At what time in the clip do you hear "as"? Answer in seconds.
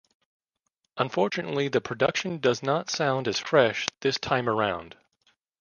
3.27-3.37